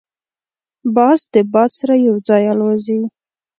باز 0.95 1.19
د 1.33 1.35
باد 1.53 1.71
سره 1.79 1.95
یو 2.07 2.15
ځای 2.27 2.43
الوزي 2.53 3.01